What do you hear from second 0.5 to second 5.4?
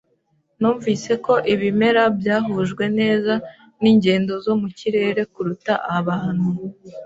Numvise ko ibimera byahujwe neza ningendo zo mu kirere